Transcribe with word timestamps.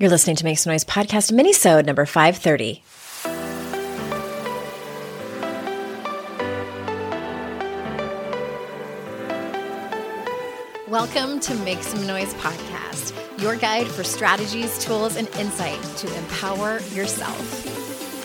You're 0.00 0.08
listening 0.08 0.36
to 0.36 0.44
Make 0.46 0.56
Some 0.56 0.72
Noise 0.72 0.86
podcast 0.86 1.30
minisode 1.30 1.84
number 1.84 2.06
530. 2.06 2.82
Welcome 10.88 11.38
to 11.40 11.54
Make 11.56 11.82
Some 11.82 12.06
Noise 12.06 12.32
podcast, 12.36 13.12
your 13.42 13.56
guide 13.56 13.88
for 13.88 14.02
strategies, 14.02 14.82
tools, 14.82 15.16
and 15.16 15.28
insight 15.36 15.82
to 15.98 16.16
empower 16.16 16.80
yourself. 16.94 17.79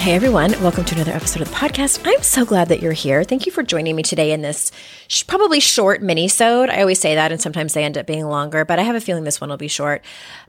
Hey 0.00 0.14
everyone, 0.14 0.52
welcome 0.62 0.86
to 0.86 0.94
another 0.94 1.12
episode 1.12 1.42
of 1.42 1.50
the 1.50 1.54
podcast. 1.54 2.00
I'm 2.06 2.22
so 2.22 2.46
glad 2.46 2.68
that 2.68 2.80
you're 2.80 2.94
here. 2.94 3.22
Thank 3.22 3.44
you 3.44 3.52
for 3.52 3.62
joining 3.62 3.94
me 3.94 4.02
today 4.02 4.32
in 4.32 4.40
this 4.40 4.72
sh- 5.08 5.24
probably 5.26 5.60
short 5.60 6.00
mini-sode. 6.00 6.70
I 6.70 6.80
always 6.80 6.98
say 6.98 7.16
that 7.16 7.32
and 7.32 7.40
sometimes 7.40 7.74
they 7.74 7.84
end 7.84 7.98
up 7.98 8.06
being 8.06 8.24
longer, 8.24 8.64
but 8.64 8.78
I 8.78 8.82
have 8.82 8.96
a 8.96 9.00
feeling 9.02 9.24
this 9.24 9.42
one 9.42 9.50
will 9.50 9.58
be 9.58 9.68
short. 9.68 10.02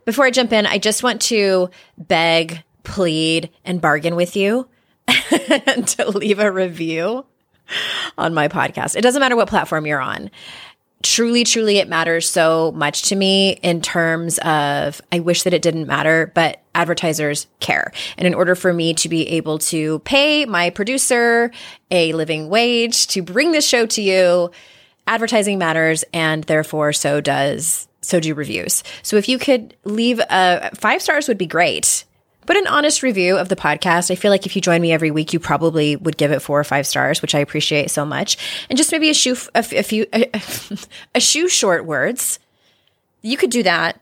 Before 0.06 0.24
I 0.24 0.32
jump 0.32 0.54
in, 0.54 0.66
I 0.66 0.78
just 0.78 1.04
want 1.04 1.22
to 1.24 1.70
beg, 1.98 2.64
plead, 2.86 3.50
and 3.66 3.82
bargain 3.82 4.16
with 4.16 4.38
you 4.38 4.70
to 5.08 6.06
leave 6.16 6.40
a 6.40 6.50
review 6.50 7.26
on 8.18 8.34
my 8.34 8.48
podcast. 8.48 8.96
It 8.96 9.02
doesn't 9.02 9.20
matter 9.20 9.36
what 9.36 9.50
platform 9.50 9.86
you're 9.86 10.00
on 10.00 10.32
truly, 11.04 11.44
truly, 11.44 11.78
it 11.78 11.88
matters 11.88 12.30
so 12.30 12.72
much 12.74 13.04
to 13.10 13.16
me 13.16 13.52
in 13.62 13.82
terms 13.82 14.40
of 14.40 15.02
I 15.12 15.20
wish 15.20 15.44
that 15.44 15.54
it 15.54 15.62
didn't 15.62 15.88
matter, 15.88 16.32
but 16.34 16.62
advertisers 16.74 17.48
care. 17.60 17.92
And 18.18 18.28
in 18.28 18.34
order 18.34 18.56
for 18.56 18.74
me 18.74 18.94
to 18.96 19.10
be 19.10 19.28
able 19.30 19.60
to 19.60 20.00
pay 20.00 20.46
my 20.46 20.70
producer 20.70 21.52
a 21.90 22.14
living 22.14 22.50
wage 22.50 23.08
to 23.08 23.22
bring 23.22 23.52
this 23.52 23.68
show 23.68 23.86
to 23.88 24.02
you, 24.02 24.52
advertising 25.08 25.58
matters. 25.58 26.04
And 26.14 26.44
therefore, 26.46 26.94
so 26.94 27.22
does, 27.22 27.88
so 28.02 28.20
do 28.20 28.34
reviews. 28.34 28.84
So 29.04 29.18
if 29.18 29.28
you 29.28 29.38
could 29.38 29.76
leave 29.84 30.20
a 30.20 30.72
five 30.76 31.02
stars 31.02 31.28
would 31.28 31.38
be 31.38 31.48
great 31.48 32.06
but 32.46 32.58
an 32.58 32.68
honest 32.68 33.04
review 33.04 33.38
of 33.38 33.50
the 33.50 33.56
podcast. 33.56 34.12
I 34.12 34.16
feel 34.16 34.32
like 34.32 34.46
if 34.46 34.56
you 34.56 34.62
join 34.62 34.82
me 34.82 34.92
every 34.92 35.12
week, 35.12 35.34
you 35.34 35.40
probably 35.40 35.96
would 35.96 36.18
give 36.18 36.32
it 36.32 36.42
four 36.42 36.60
or 36.60 36.64
five 36.64 36.88
stars, 36.88 37.22
which 37.22 37.36
I 37.36 37.40
appreciate 37.40 37.92
so 37.92 38.06
much. 38.06 38.38
And 38.70 38.78
just 38.78 38.92
maybe 38.92 39.10
a 39.10 39.14
shoe, 39.14 39.36
a, 39.54 39.60
a 39.60 39.84
few, 39.84 40.06
a, 40.14 40.30
a 41.16 41.20
shoe 41.20 41.48
short 41.48 41.86
words. 41.86 42.40
You 43.22 43.38
could 43.38 43.52
do 43.52 43.64
that, 43.64 44.02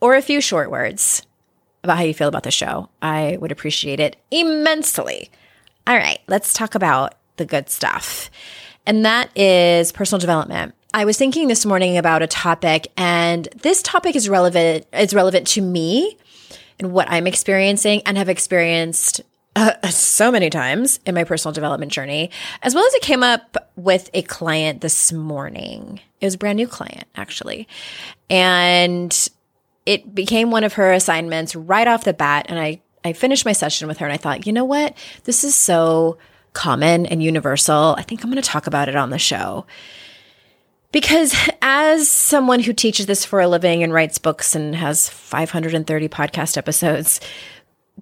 or 0.00 0.14
a 0.14 0.22
few 0.22 0.40
short 0.40 0.70
words 0.70 1.22
about 1.82 1.96
how 1.96 2.04
you 2.04 2.14
feel 2.14 2.28
about 2.28 2.44
the 2.44 2.50
show. 2.50 2.88
I 3.02 3.38
would 3.40 3.52
appreciate 3.52 4.00
it 4.00 4.16
immensely. 4.30 5.30
All 5.86 5.96
right, 5.96 6.20
let's 6.28 6.52
talk 6.52 6.74
about 6.74 7.14
the 7.36 7.44
good 7.44 7.68
stuff. 7.70 8.30
And 8.86 9.04
that 9.04 9.36
is 9.36 9.92
personal 9.92 10.20
development. 10.20 10.74
I 10.92 11.04
was 11.04 11.16
thinking 11.16 11.48
this 11.48 11.64
morning 11.64 11.96
about 11.96 12.22
a 12.22 12.26
topic 12.26 12.90
and 12.96 13.48
this 13.62 13.82
topic 13.82 14.16
is 14.16 14.28
relevant 14.28 14.86
is 14.92 15.14
relevant 15.14 15.46
to 15.48 15.60
me 15.60 16.16
and 16.80 16.92
what 16.92 17.08
I'm 17.10 17.26
experiencing 17.26 18.02
and 18.06 18.16
have 18.18 18.28
experienced 18.28 19.20
uh, 19.54 19.88
so 19.88 20.30
many 20.30 20.48
times 20.48 21.00
in 21.06 21.14
my 21.14 21.24
personal 21.24 21.52
development 21.52 21.92
journey, 21.92 22.30
as 22.62 22.74
well 22.74 22.86
as 22.86 22.94
it 22.94 23.02
came 23.02 23.22
up 23.22 23.70
with 23.76 24.10
a 24.14 24.22
client 24.22 24.80
this 24.80 25.12
morning. 25.12 26.00
It 26.20 26.26
was 26.26 26.34
a 26.34 26.38
brand 26.38 26.56
new 26.56 26.66
client, 26.66 27.04
actually. 27.16 27.68
And 28.28 29.28
it 29.86 30.14
became 30.14 30.50
one 30.50 30.64
of 30.64 30.74
her 30.74 30.92
assignments 30.92 31.54
right 31.54 31.86
off 31.86 32.04
the 32.04 32.12
bat. 32.12 32.46
And 32.48 32.58
I, 32.58 32.80
I 33.04 33.12
finished 33.12 33.44
my 33.44 33.52
session 33.52 33.88
with 33.88 33.98
her 33.98 34.06
and 34.06 34.12
I 34.12 34.18
thought, 34.18 34.46
you 34.46 34.52
know 34.52 34.64
what? 34.64 34.96
This 35.24 35.44
is 35.44 35.54
so 35.54 36.18
common 36.52 37.06
and 37.06 37.22
universal. 37.22 37.94
I 37.98 38.02
think 38.02 38.22
I'm 38.22 38.30
going 38.30 38.42
to 38.42 38.48
talk 38.48 38.66
about 38.66 38.88
it 38.88 38.96
on 38.96 39.10
the 39.10 39.18
show. 39.18 39.66
Because 40.92 41.34
as 41.62 42.08
someone 42.08 42.60
who 42.60 42.72
teaches 42.72 43.06
this 43.06 43.24
for 43.24 43.40
a 43.40 43.48
living 43.48 43.82
and 43.82 43.92
writes 43.92 44.18
books 44.18 44.56
and 44.56 44.74
has 44.74 45.08
530 45.08 46.08
podcast 46.08 46.56
episodes, 46.56 47.20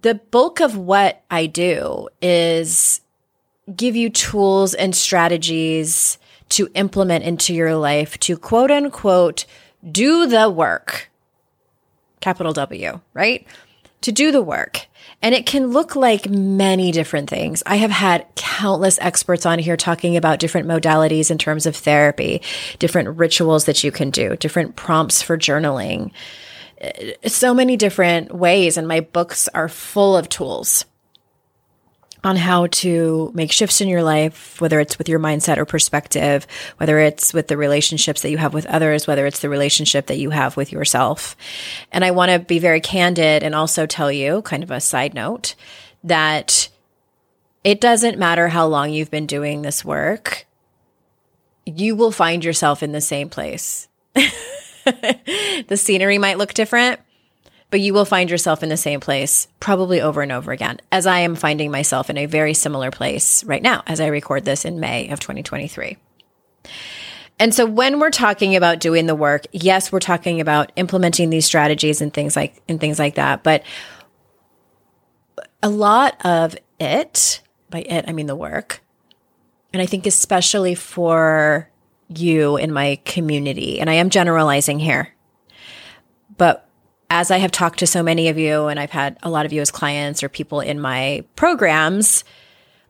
the 0.01 0.15
bulk 0.15 0.61
of 0.61 0.77
what 0.77 1.23
I 1.31 1.47
do 1.47 2.09
is 2.23 3.01
give 3.75 3.95
you 3.95 4.09
tools 4.09 4.73
and 4.75 4.97
strategies 4.97 6.17
to 6.51 6.71
implement 6.75 7.25
into 7.25 7.55
your 7.55 7.77
life 7.77 8.19
to 8.21 8.39
quote 8.39 8.71
unquote 8.71 9.45
do 9.91 10.27
the 10.27 10.49
work. 10.49 11.11
Capital 12.21 12.53
W, 12.53 13.01
right? 13.13 13.47
To 14.03 14.13
do 14.13 14.31
the 14.31 14.43
work. 14.43 14.87
And 15.21 15.35
it 15.35 15.47
can 15.47 15.69
look 15.69 15.97
like 15.97 16.31
many 16.31 16.93
different 16.93 17.29
things. 17.29 17.63
I 17.67 17.77
have 17.77 17.91
had 17.91 18.27
countless 18.37 18.99
experts 19.01 19.45
on 19.45 19.59
here 19.59 19.77
talking 19.77 20.17
about 20.17 20.39
different 20.39 20.69
modalities 20.69 21.31
in 21.31 21.39
terms 21.39 21.67
of 21.67 21.75
therapy, 21.75 22.41
different 22.79 23.19
rituals 23.19 23.65
that 23.65 23.83
you 23.83 23.91
can 23.91 24.11
do, 24.11 24.37
different 24.37 24.77
prompts 24.77 25.21
for 25.21 25.37
journaling, 25.37 26.13
so 27.27 27.53
many 27.53 27.77
different 27.77 28.33
ways. 28.33 28.77
And 28.77 28.87
my 28.87 29.01
books 29.01 29.49
are 29.49 29.69
full 29.69 30.17
of 30.17 30.29
tools 30.29 30.85
on 32.25 32.37
how 32.37 32.67
to 32.67 33.31
make 33.35 33.53
shifts 33.53 33.81
in 33.81 33.89
your 33.89 34.03
life, 34.03 34.61
whether 34.61 34.81
it's 34.81 34.99
with 34.99 35.09
your 35.09 35.21
mindset 35.21 35.57
or 35.57 35.65
perspective, 35.65 36.47
whether 36.79 36.99
it's 36.99 37.33
with 37.33 37.49
the 37.49 37.57
relationships 37.57 38.23
that 38.23 38.31
you 38.31 38.39
have 38.39 38.55
with 38.55 38.67
others, 38.67 39.07
whether 39.07 39.27
it's 39.27 39.41
the 39.41 39.49
relationship 39.49 40.07
that 40.07 40.19
you 40.19 40.31
have 40.31 40.57
with 40.57 40.73
yourself. 40.73 41.37
And 41.93 42.05
I 42.05 42.11
want 42.11 42.33
to 42.33 42.39
be 42.39 42.59
very 42.59 42.81
candid 42.81 43.43
and 43.43 43.55
also 43.55 43.87
tell 43.87 44.11
you, 44.11 44.43
kind 44.43 44.63
of 44.63 44.71
a 44.71 44.81
side 44.81 45.15
note, 45.15 45.55
that 46.03 46.69
it 47.65 47.81
doesn't 47.81 48.19
matter 48.19 48.49
how 48.49 48.67
long 48.67 48.91
you've 48.91 49.11
been 49.11 49.27
doing 49.27 49.63
this 49.63 49.85
work, 49.85 50.47
you 51.67 51.95
will 51.95 52.13
find 52.13 52.45
yourself 52.45 52.83
in 52.83 52.93
the 52.93 53.01
same 53.01 53.29
place. 53.29 53.89
the 54.15 55.77
scenery 55.77 56.19
might 56.19 56.39
look 56.39 56.55
different, 56.55 57.01
but 57.71 57.81
you 57.81 57.93
will 57.93 58.05
find 58.05 58.31
yourself 58.31 58.63
in 58.63 58.69
the 58.69 58.77
same 58.77 59.01
place 59.01 59.49
probably 59.61 60.01
over 60.01 60.23
and 60.23 60.33
over 60.33 60.53
again, 60.53 60.79
as 60.91 61.07
I 61.07 61.21
am 61.21 61.35
finding 61.35 61.71
myself 61.71 62.09
in 62.09 62.17
a 62.17 62.27
very 62.27 62.55
similar 62.55 62.91
place 62.91 63.45
right 63.45 63.63
now 63.63 63.83
as 63.87 64.01
I 64.01 64.07
record 64.07 64.45
this 64.45 64.65
in 64.65 64.81
May 64.81 65.09
of 65.11 65.21
2023. 65.21 65.99
And 67.41 67.55
so 67.55 67.67
when 67.67 68.01
we're 68.01 68.11
talking 68.11 68.57
about 68.57 68.81
doing 68.81 69.07
the 69.07 69.15
work, 69.15 69.45
yes, 69.53 69.93
we're 69.93 70.01
talking 70.01 70.41
about 70.41 70.73
implementing 70.77 71.31
these 71.31 71.47
strategies 71.47 72.01
and 72.01 72.13
things 72.13 72.35
like 72.35 72.61
and 72.69 72.81
things 72.81 72.99
like 72.99 73.15
that, 73.15 73.43
but 73.43 73.63
a 75.63 75.69
lot 75.69 76.25
of 76.25 76.57
it, 76.81 77.43
by 77.71 77.81
it 77.81 78.07
I 78.09 78.13
mean 78.13 78.27
the 78.27 78.37
work, 78.37 78.81
and 79.73 79.83
I 79.83 79.87
think 79.87 80.07
especially 80.07 80.75
for 80.75 81.71
you 82.09 82.57
in 82.57 82.73
my 82.73 82.99
community, 83.05 83.79
and 83.79 83.91
I 83.91 83.95
am 83.95 84.11
generalizing 84.11 84.79
here, 84.79 85.15
but 86.37 86.68
as 87.11 87.31
I 87.31 87.39
have 87.39 87.51
talked 87.51 87.79
to 87.79 87.87
so 87.87 88.03
many 88.03 88.29
of 88.29 88.39
you, 88.39 88.67
and 88.67 88.79
I've 88.79 88.91
had 88.91 89.17
a 89.23 89.31
lot 89.31 89.47
of 89.47 89.53
you 89.53 89.61
as 89.61 89.71
clients 89.71 90.23
or 90.23 90.29
people 90.29 90.61
in 90.61 90.81
my 90.81 91.25
programs, 91.37 92.25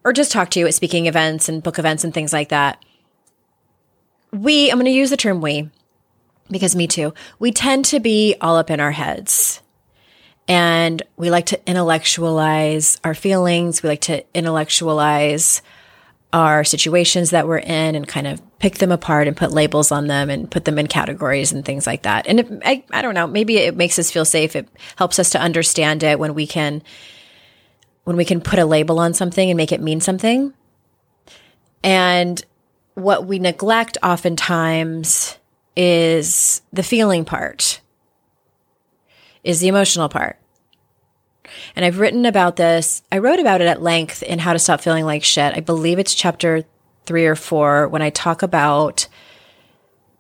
or 0.04 0.12
just 0.12 0.32
talk 0.32 0.50
to 0.50 0.60
you 0.60 0.66
at 0.66 0.74
speaking 0.74 1.06
events 1.06 1.48
and 1.48 1.62
book 1.62 1.78
events 1.78 2.04
and 2.04 2.12
things 2.12 2.32
like 2.32 2.48
that, 2.48 2.84
we, 4.32 4.70
I'm 4.70 4.76
going 4.76 4.86
to 4.86 4.90
use 4.90 5.10
the 5.10 5.16
term 5.16 5.40
we, 5.40 5.70
because 6.50 6.74
me 6.74 6.86
too, 6.86 7.14
we 7.38 7.52
tend 7.52 7.84
to 7.86 8.00
be 8.00 8.34
all 8.40 8.56
up 8.56 8.70
in 8.70 8.80
our 8.80 8.92
heads. 8.92 9.60
And 10.48 11.02
we 11.16 11.30
like 11.30 11.46
to 11.46 11.60
intellectualize 11.68 12.98
our 13.04 13.14
feelings. 13.14 13.82
We 13.82 13.90
like 13.90 14.00
to 14.02 14.24
intellectualize 14.34 15.60
our 16.32 16.64
situations 16.64 17.30
that 17.30 17.46
we're 17.46 17.58
in 17.58 17.94
and 17.94 18.08
kind 18.08 18.26
of 18.26 18.40
pick 18.58 18.78
them 18.78 18.90
apart 18.90 19.28
and 19.28 19.36
put 19.36 19.52
labels 19.52 19.92
on 19.92 20.08
them 20.08 20.30
and 20.30 20.50
put 20.50 20.64
them 20.64 20.78
in 20.78 20.86
categories 20.86 21.52
and 21.52 21.64
things 21.64 21.86
like 21.86 22.02
that. 22.02 22.26
And 22.26 22.60
I, 22.64 22.84
I 22.90 23.02
don't 23.02 23.14
know, 23.14 23.26
maybe 23.26 23.58
it 23.58 23.76
makes 23.76 23.98
us 23.98 24.10
feel 24.10 24.24
safe. 24.24 24.56
It 24.56 24.68
helps 24.96 25.18
us 25.18 25.30
to 25.30 25.40
understand 25.40 26.02
it 26.02 26.18
when 26.18 26.34
we 26.34 26.46
can, 26.46 26.82
when 28.04 28.16
we 28.16 28.24
can 28.24 28.40
put 28.40 28.58
a 28.58 28.64
label 28.64 28.98
on 28.98 29.14
something 29.14 29.48
and 29.48 29.56
make 29.56 29.70
it 29.70 29.80
mean 29.80 30.00
something. 30.00 30.52
And 31.84 32.44
what 32.94 33.26
we 33.26 33.38
neglect 33.38 33.96
oftentimes 34.02 35.38
is 35.76 36.60
the 36.72 36.82
feeling 36.82 37.24
part, 37.24 37.80
is 39.44 39.60
the 39.60 39.68
emotional 39.68 40.08
part. 40.08 40.36
And 41.76 41.84
I've 41.84 42.00
written 42.00 42.26
about 42.26 42.56
this. 42.56 43.02
I 43.12 43.18
wrote 43.18 43.38
about 43.38 43.60
it 43.60 43.68
at 43.68 43.80
length 43.80 44.24
in 44.24 44.40
How 44.40 44.52
to 44.52 44.58
Stop 44.58 44.80
Feeling 44.80 45.04
Like 45.04 45.22
Shit. 45.22 45.56
I 45.56 45.60
believe 45.60 46.00
it's 46.00 46.14
chapter 46.14 46.64
three 47.08 47.26
or 47.26 47.34
four 47.34 47.88
when 47.88 48.02
I 48.02 48.10
talk 48.10 48.42
about 48.42 49.08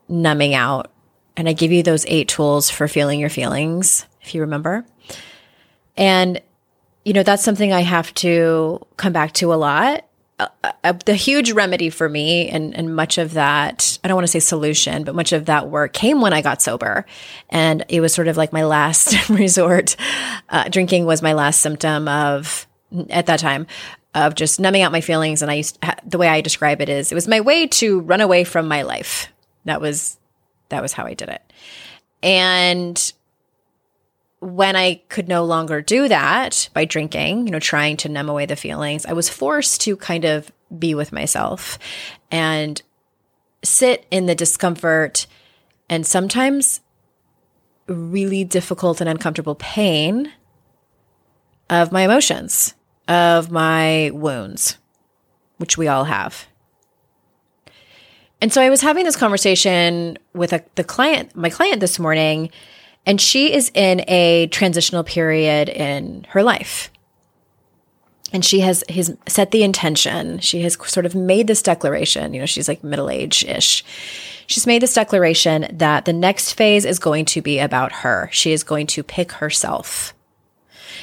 numbing 0.08 0.54
out. 0.54 0.90
And 1.36 1.48
I 1.48 1.52
give 1.52 1.70
you 1.70 1.84
those 1.84 2.04
eight 2.06 2.26
tools 2.26 2.68
for 2.68 2.88
feeling 2.88 3.20
your 3.20 3.30
feelings, 3.30 4.06
if 4.22 4.34
you 4.34 4.40
remember. 4.40 4.84
And, 5.96 6.40
you 7.04 7.12
know, 7.12 7.22
that's 7.22 7.44
something 7.44 7.72
I 7.72 7.82
have 7.82 8.12
to 8.14 8.84
come 8.96 9.12
back 9.12 9.32
to 9.34 9.52
a 9.52 9.56
lot 9.56 10.08
the 11.04 11.14
huge 11.14 11.50
remedy 11.52 11.90
for 11.90 12.08
me 12.08 12.48
and, 12.48 12.74
and 12.76 12.94
much 12.94 13.18
of 13.18 13.34
that, 13.34 13.98
I 14.04 14.08
don't 14.08 14.14
want 14.14 14.26
to 14.26 14.30
say 14.30 14.38
solution, 14.38 15.02
but 15.02 15.14
much 15.14 15.32
of 15.32 15.46
that 15.46 15.68
work 15.68 15.92
came 15.92 16.20
when 16.20 16.32
I 16.32 16.42
got 16.42 16.62
sober. 16.62 17.06
And 17.50 17.84
it 17.88 18.00
was 18.00 18.14
sort 18.14 18.28
of 18.28 18.36
like 18.36 18.52
my 18.52 18.64
last 18.64 19.28
resort. 19.30 19.96
Uh, 20.48 20.68
drinking 20.68 21.06
was 21.06 21.22
my 21.22 21.32
last 21.32 21.60
symptom 21.60 22.06
of, 22.06 22.68
at 23.10 23.26
that 23.26 23.40
time, 23.40 23.66
of 24.14 24.34
just 24.34 24.58
numbing 24.58 24.82
out 24.82 24.92
my 24.92 25.00
feelings. 25.00 25.42
And 25.42 25.50
I 25.50 25.54
used, 25.54 25.78
the 26.04 26.18
way 26.18 26.28
I 26.28 26.40
describe 26.40 26.80
it 26.80 26.88
is, 26.88 27.12
it 27.12 27.14
was 27.14 27.28
my 27.28 27.40
way 27.40 27.66
to 27.66 28.00
run 28.00 28.20
away 28.20 28.44
from 28.44 28.66
my 28.66 28.82
life. 28.82 29.28
That 29.64 29.80
was, 29.80 30.18
that 30.70 30.82
was 30.82 30.92
how 30.92 31.04
I 31.04 31.14
did 31.14 31.28
it. 31.28 31.42
And 32.22 33.12
when 34.40 34.76
I 34.76 35.02
could 35.08 35.28
no 35.28 35.44
longer 35.44 35.82
do 35.82 36.08
that 36.08 36.68
by 36.72 36.84
drinking, 36.84 37.46
you 37.46 37.52
know, 37.52 37.58
trying 37.58 37.96
to 37.98 38.08
numb 38.08 38.28
away 38.28 38.46
the 38.46 38.56
feelings, 38.56 39.04
I 39.04 39.12
was 39.12 39.28
forced 39.28 39.80
to 39.82 39.96
kind 39.96 40.24
of 40.24 40.50
be 40.76 40.94
with 40.94 41.12
myself 41.12 41.78
and 42.30 42.80
sit 43.62 44.06
in 44.10 44.26
the 44.26 44.34
discomfort 44.34 45.26
and 45.90 46.06
sometimes 46.06 46.80
really 47.86 48.44
difficult 48.44 49.00
and 49.00 49.08
uncomfortable 49.08 49.54
pain 49.54 50.32
of 51.70 51.90
my 51.90 52.02
emotions, 52.02 52.74
of 53.08 53.50
my 53.50 54.10
wounds, 54.12 54.76
which 55.56 55.76
we 55.76 55.88
all 55.88 56.04
have. 56.04 56.46
And 58.40 58.52
so 58.52 58.62
I 58.62 58.70
was 58.70 58.82
having 58.82 59.04
this 59.04 59.16
conversation 59.16 60.16
with 60.32 60.52
a, 60.52 60.62
the 60.76 60.84
client, 60.84 61.34
my 61.34 61.50
client 61.50 61.80
this 61.80 61.98
morning, 61.98 62.50
and 63.04 63.20
she 63.20 63.52
is 63.52 63.70
in 63.74 64.04
a 64.06 64.46
transitional 64.48 65.02
period 65.02 65.68
in 65.68 66.24
her 66.28 66.42
life. 66.42 66.90
And 68.30 68.44
she 68.44 68.60
has, 68.60 68.84
has 68.90 69.16
set 69.26 69.50
the 69.50 69.62
intention. 69.62 70.38
She 70.40 70.60
has 70.60 70.76
sort 70.84 71.06
of 71.06 71.14
made 71.14 71.46
this 71.46 71.62
declaration. 71.62 72.34
You 72.34 72.40
know, 72.40 72.46
she's 72.46 72.68
like 72.68 72.84
middle 72.84 73.08
age 73.08 73.42
ish. 73.44 73.82
She's 74.46 74.66
made 74.66 74.82
this 74.82 74.94
declaration 74.94 75.66
that 75.72 76.04
the 76.04 76.12
next 76.12 76.52
phase 76.52 76.84
is 76.84 76.98
going 76.98 77.24
to 77.26 77.40
be 77.40 77.58
about 77.58 77.90
her. 77.90 78.28
She 78.30 78.52
is 78.52 78.62
going 78.62 78.86
to 78.88 79.02
pick 79.02 79.32
herself 79.32 80.14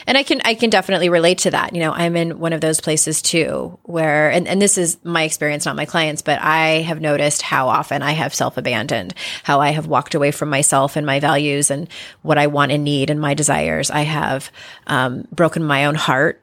and 0.07 0.18
I 0.18 0.24
can 0.24 0.42
I 0.44 0.56
can 0.56 0.69
definitely 0.69 1.09
relate 1.09 1.39
to 1.39 1.51
that. 1.51 1.74
You 1.74 1.81
know, 1.81 1.92
I'm 1.92 2.15
in 2.15 2.39
one 2.39 2.53
of 2.53 2.62
those 2.62 2.81
places 2.81 3.21
too 3.21 3.77
where 3.83 4.30
and, 4.30 4.47
and 4.47 4.62
this 4.62 4.77
is 4.77 4.97
my 5.03 5.24
experience, 5.24 5.65
not 5.65 5.75
my 5.75 5.86
clients, 5.86 6.21
but 6.21 6.39
I 6.42 6.81
have 6.81 7.01
noticed 7.01 7.42
how 7.42 7.68
often 7.68 8.01
I 8.01 8.12
have 8.12 8.33
self-abandoned, 8.33 9.13
how 9.44 9.62
I 9.62 9.71
have 9.71 9.88
walked 9.88 10.15
away 10.15 10.31
from 10.31 10.50
myself 10.50 10.95
and 10.95 11.06
my 11.06 11.19
values 11.19 11.71
and 11.71 11.88
what 12.21 12.38
I 12.38 12.47
want 12.47 12.71
and 12.71 12.83
need 12.83 13.09
and 13.09 13.19
my 13.19 13.33
desires. 13.33 13.89
I 13.89 14.01
have 14.01 14.51
um, 14.88 15.27
broken 15.31 15.63
my 15.63 15.86
own 15.86 15.95
heart 15.95 16.41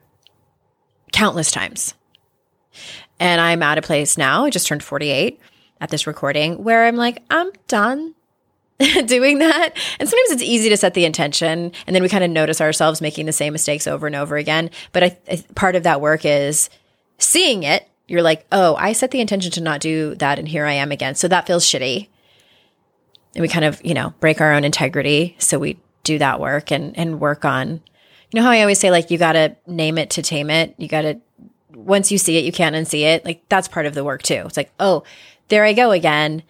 countless 1.11 1.51
times. 1.51 1.93
And 3.19 3.39
I'm 3.39 3.63
at 3.63 3.77
a 3.77 3.81
place 3.81 4.17
now, 4.17 4.45
I 4.45 4.49
just 4.49 4.67
turned 4.67 4.83
48 4.83 5.39
at 5.79 5.89
this 5.89 6.07
recording, 6.07 6.63
where 6.63 6.85
I'm 6.85 6.95
like, 6.95 7.23
I'm 7.29 7.51
done. 7.67 8.15
doing 9.05 9.39
that. 9.39 9.71
And 9.99 10.09
sometimes 10.09 10.31
it's 10.31 10.41
easy 10.41 10.69
to 10.69 10.77
set 10.77 10.93
the 10.93 11.05
intention 11.05 11.71
and 11.85 11.95
then 11.95 12.03
we 12.03 12.09
kind 12.09 12.23
of 12.23 12.29
notice 12.29 12.61
ourselves 12.61 13.01
making 13.01 13.25
the 13.25 13.31
same 13.31 13.53
mistakes 13.53 13.87
over 13.87 14.07
and 14.07 14.15
over 14.15 14.37
again. 14.37 14.69
But 14.91 15.03
I, 15.03 15.17
I, 15.29 15.43
part 15.55 15.75
of 15.75 15.83
that 15.83 16.01
work 16.01 16.25
is 16.25 16.69
seeing 17.17 17.63
it. 17.63 17.87
You're 18.07 18.21
like, 18.21 18.45
oh, 18.51 18.75
I 18.75 18.93
set 18.93 19.11
the 19.11 19.21
intention 19.21 19.51
to 19.53 19.61
not 19.61 19.81
do 19.81 20.15
that 20.15 20.39
and 20.39 20.47
here 20.47 20.65
I 20.65 20.73
am 20.73 20.91
again. 20.91 21.15
So 21.15 21.27
that 21.27 21.47
feels 21.47 21.65
shitty. 21.65 22.09
And 23.35 23.41
we 23.41 23.47
kind 23.47 23.65
of, 23.65 23.83
you 23.83 23.93
know, 23.93 24.13
break 24.19 24.41
our 24.41 24.53
own 24.53 24.63
integrity. 24.63 25.35
So 25.39 25.57
we 25.57 25.79
do 26.03 26.17
that 26.19 26.39
work 26.39 26.71
and, 26.71 26.97
and 26.97 27.19
work 27.19 27.45
on, 27.45 27.81
you 28.31 28.39
know 28.39 28.43
how 28.43 28.51
I 28.51 28.61
always 28.61 28.79
say, 28.79 28.91
like, 28.91 29.09
you 29.09 29.17
got 29.17 29.33
to 29.33 29.55
name 29.67 29.97
it 29.97 30.09
to 30.11 30.21
tame 30.21 30.49
it. 30.49 30.75
You 30.77 30.87
got 30.87 31.03
to, 31.03 31.19
once 31.73 32.11
you 32.11 32.17
see 32.17 32.37
it, 32.37 32.43
you 32.43 32.51
can't 32.51 32.75
unsee 32.75 33.01
it. 33.01 33.25
Like, 33.25 33.43
that's 33.47 33.67
part 33.67 33.85
of 33.85 33.93
the 33.93 34.03
work 34.03 34.21
too. 34.21 34.43
It's 34.45 34.57
like, 34.57 34.71
oh, 34.79 35.03
there 35.47 35.63
I 35.63 35.73
go 35.73 35.91
again 35.91 36.43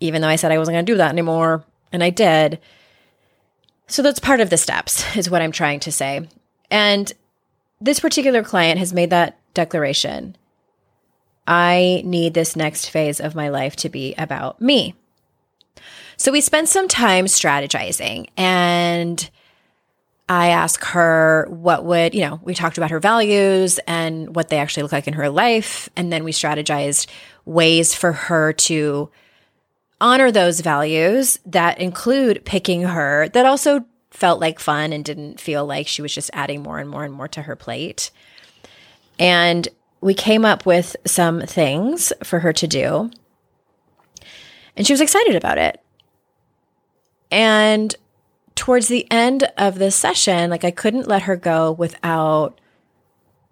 even 0.00 0.22
though 0.22 0.28
I 0.28 0.36
said 0.36 0.50
I 0.50 0.58
wasn't 0.58 0.74
going 0.74 0.86
to 0.86 0.92
do 0.92 0.96
that 0.98 1.12
anymore. 1.12 1.64
And 1.92 2.02
I 2.02 2.10
did. 2.10 2.58
So 3.86 4.02
that's 4.02 4.20
part 4.20 4.40
of 4.40 4.50
the 4.50 4.56
steps, 4.56 5.16
is 5.16 5.30
what 5.30 5.42
I'm 5.42 5.52
trying 5.52 5.80
to 5.80 5.92
say. 5.92 6.28
And 6.70 7.12
this 7.80 8.00
particular 8.00 8.42
client 8.42 8.78
has 8.78 8.92
made 8.92 9.10
that 9.10 9.38
declaration. 9.54 10.36
I 11.46 12.02
need 12.04 12.34
this 12.34 12.54
next 12.54 12.90
phase 12.90 13.20
of 13.20 13.34
my 13.34 13.48
life 13.48 13.74
to 13.76 13.88
be 13.88 14.14
about 14.16 14.60
me. 14.60 14.94
So 16.16 16.30
we 16.30 16.40
spent 16.40 16.68
some 16.68 16.86
time 16.86 17.24
strategizing 17.24 18.28
and 18.36 19.28
I 20.28 20.50
asked 20.50 20.84
her 20.90 21.48
what 21.48 21.84
would, 21.84 22.14
you 22.14 22.20
know, 22.20 22.38
we 22.44 22.54
talked 22.54 22.76
about 22.76 22.92
her 22.92 23.00
values 23.00 23.80
and 23.88 24.36
what 24.36 24.48
they 24.48 24.58
actually 24.58 24.84
look 24.84 24.92
like 24.92 25.08
in 25.08 25.14
her 25.14 25.28
life. 25.28 25.88
And 25.96 26.12
then 26.12 26.22
we 26.22 26.30
strategized 26.30 27.08
ways 27.46 27.94
for 27.94 28.12
her 28.12 28.52
to 28.52 29.10
honor 30.00 30.30
those 30.30 30.60
values 30.60 31.38
that 31.46 31.78
include 31.78 32.44
picking 32.44 32.82
her, 32.82 33.28
that 33.30 33.46
also 33.46 33.84
felt 34.10 34.40
like 34.40 34.58
fun 34.58 34.92
and 34.92 35.04
didn't 35.04 35.40
feel 35.40 35.64
like 35.64 35.86
she 35.86 36.02
was 36.02 36.14
just 36.14 36.30
adding 36.32 36.62
more 36.62 36.78
and 36.78 36.90
more 36.90 37.04
and 37.04 37.14
more 37.14 37.28
to 37.28 37.42
her 37.42 37.56
plate. 37.56 38.10
And 39.18 39.68
we 40.00 40.14
came 40.14 40.44
up 40.44 40.66
with 40.66 40.96
some 41.06 41.42
things 41.42 42.12
for 42.24 42.40
her 42.40 42.52
to 42.54 42.66
do. 42.66 43.10
And 44.76 44.86
she 44.86 44.92
was 44.92 45.00
excited 45.00 45.36
about 45.36 45.58
it. 45.58 45.80
And 47.30 47.94
towards 48.54 48.88
the 48.88 49.10
end 49.10 49.44
of 49.56 49.78
the 49.78 49.90
session, 49.90 50.50
like 50.50 50.64
I 50.64 50.70
couldn't 50.70 51.08
let 51.08 51.22
her 51.22 51.36
go 51.36 51.72
without 51.72 52.60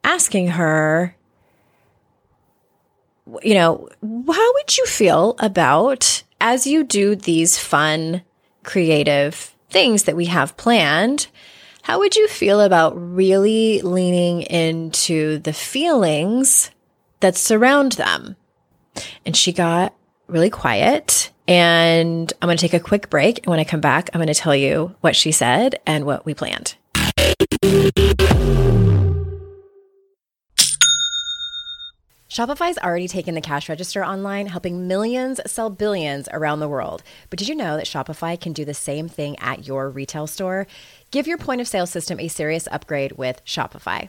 asking 0.02 0.49
her, 0.49 1.14
you 3.43 3.55
know, 3.55 3.88
how 4.02 4.52
would 4.55 4.76
you 4.76 4.87
feel 4.87 5.37
about 5.38 6.23
as 6.40 6.66
you 6.66 6.85
do 6.85 7.16
these 7.16 7.59
fun, 7.59 8.23
creative 8.62 9.54
things 9.71 10.04
that 10.04 10.16
we 10.16 10.26
have 10.26 10.57
planned, 10.57 11.28
how 11.83 11.99
would 11.99 12.16
you 12.16 12.28
feel 12.28 12.61
about 12.61 12.92
really 12.97 13.80
leaning 13.83 14.42
into 14.42 15.38
the 15.38 15.52
feelings 15.52 16.71
that 17.21 17.37
surround 17.37 17.92
them? 17.92 18.37
And 19.25 19.37
she 19.37 19.52
got 19.52 19.95
really 20.26 20.50
quiet. 20.50 21.33
And 21.47 22.30
I'm 22.42 22.47
going 22.47 22.59
to 22.59 22.61
take 22.61 22.75
a 22.75 22.80
quick 22.80 23.09
break. 23.09 23.38
And 23.38 23.47
when 23.47 23.61
I 23.61 23.64
come 23.64 23.80
back, 23.80 24.11
I'm 24.12 24.18
going 24.18 24.28
to 24.28 24.35
tell 24.35 24.54
you 24.54 24.95
what 25.00 25.16
she 25.16 25.33
said 25.33 25.80
and 25.87 26.04
what 26.04 26.26
we 26.26 26.35
planned. 26.35 26.76
Shopify's 32.38 32.78
already 32.78 33.09
taken 33.09 33.35
the 33.35 33.40
cash 33.40 33.68
register 33.68 34.04
online, 34.04 34.47
helping 34.47 34.87
millions 34.87 35.40
sell 35.45 35.71
billions 35.71 36.28
around 36.33 36.61
the 36.61 36.68
world. 36.68 37.02
But 37.30 37.40
did 37.40 37.49
you 37.49 37.57
know 37.57 37.76
that 37.76 37.87
Shopify 37.87 38.40
can 38.40 38.52
do 38.52 38.64
the 38.64 38.75
same 38.75 39.09
thing 39.09 39.37
at 39.40 39.66
your 39.66 39.90
retail 39.90 40.28
store? 40.28 40.68
Give 41.11 41.26
your 41.26 41.37
point 41.37 41.61
of 41.61 41.66
sale 41.66 41.85
system 41.85 42.21
a 42.21 42.28
serious 42.28 42.68
upgrade 42.71 43.11
with 43.18 43.45
Shopify. 43.45 44.09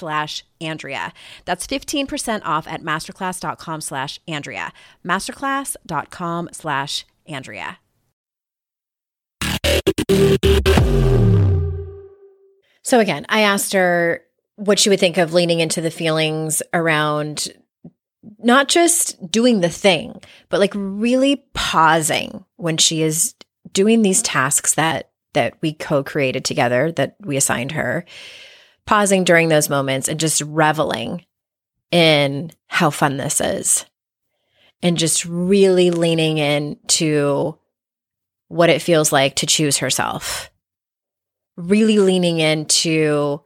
slash 0.00 0.44
Andrea. 0.60 1.12
That's 1.44 1.66
15% 1.66 2.40
off 2.44 2.66
at 2.66 2.82
masterclass.com 2.82 3.80
slash 3.82 4.18
Andrea. 4.26 4.72
Masterclass.com 5.06 6.48
slash 6.52 7.06
Andrea. 7.26 7.78
So 12.82 12.98
again, 12.98 13.26
I 13.28 13.42
asked 13.42 13.74
her 13.74 14.22
what 14.56 14.78
she 14.78 14.88
would 14.88 15.00
think 15.00 15.18
of 15.18 15.32
leaning 15.32 15.60
into 15.60 15.80
the 15.80 15.90
feelings 15.90 16.62
around 16.72 17.48
not 18.38 18.68
just 18.68 19.30
doing 19.30 19.60
the 19.60 19.68
thing, 19.68 20.20
but 20.48 20.60
like 20.60 20.72
really 20.74 21.44
pausing 21.54 22.44
when 22.56 22.76
she 22.76 23.02
is 23.02 23.34
doing 23.72 24.02
these 24.02 24.22
tasks 24.22 24.74
that 24.74 25.10
that 25.32 25.54
we 25.60 25.72
co-created 25.72 26.44
together 26.44 26.90
that 26.92 27.14
we 27.20 27.36
assigned 27.36 27.72
her 27.72 28.04
pausing 28.90 29.22
during 29.22 29.48
those 29.48 29.70
moments 29.70 30.08
and 30.08 30.18
just 30.18 30.40
reveling 30.40 31.24
in 31.92 32.50
how 32.66 32.90
fun 32.90 33.18
this 33.18 33.40
is 33.40 33.86
and 34.82 34.98
just 34.98 35.24
really 35.24 35.92
leaning 35.92 36.38
into 36.38 37.56
what 38.48 38.68
it 38.68 38.82
feels 38.82 39.12
like 39.12 39.36
to 39.36 39.46
choose 39.46 39.78
herself. 39.78 40.50
Really 41.56 42.00
leaning 42.00 42.40
into, 42.40 43.40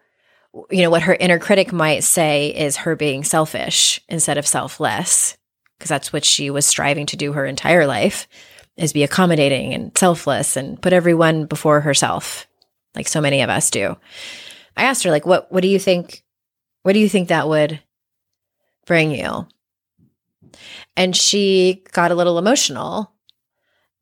you 0.71 0.83
know, 0.83 0.89
what 0.89 1.03
her 1.03 1.15
inner 1.15 1.39
critic 1.39 1.75
might 1.75 2.05
say 2.05 2.49
is 2.49 2.79
her 2.79 2.97
being 2.97 3.23
selfish 3.23 4.01
instead 4.09 4.39
of 4.39 4.47
selfless, 4.47 5.37
because 5.77 5.91
that's 5.91 6.11
what 6.11 6.25
she 6.25 6.49
was 6.49 6.65
striving 6.65 7.05
to 7.05 7.19
do 7.19 7.35
her 7.35 7.45
entire 7.45 7.87
life 7.87 8.29
is 8.79 8.95
be 8.95 9.03
accommodating 9.03 9.75
and 9.75 9.93
selfless 9.95 10.57
and 10.57 10.81
put 10.81 10.95
everyone 10.95 11.45
before 11.45 11.83
herself, 11.83 12.47
like 12.95 13.09
so 13.09 13.21
many 13.21 13.43
of 13.43 13.51
us 13.51 13.69
do. 13.69 13.99
I 14.77 14.85
asked 14.85 15.05
her 15.05 15.11
like 15.11 15.27
what 15.27 15.51
what 15.53 15.63
do 15.63 15.69
you 15.69 15.79
think 15.79 16.25
what 16.83 16.93
do 16.93 16.99
you 16.99 17.09
think 17.09 17.29
that 17.29 17.49
would 17.49 17.81
bring 18.87 19.11
you? 19.11 19.47
And 20.97 21.17
she 21.17 21.83
got 21.93 22.11
a 22.11 22.15
little 22.15 22.39
emotional 22.39 23.13